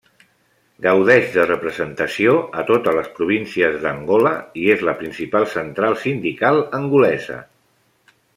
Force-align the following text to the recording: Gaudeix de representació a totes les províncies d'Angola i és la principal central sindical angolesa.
Gaudeix 0.85 1.27
de 1.33 1.43
representació 1.49 2.33
a 2.61 2.63
totes 2.69 2.97
les 2.99 3.11
províncies 3.19 3.77
d'Angola 3.83 4.33
i 4.63 4.65
és 4.77 4.83
la 4.89 4.97
principal 5.03 5.47
central 5.53 5.99
sindical 6.07 6.63
angolesa. 6.81 7.39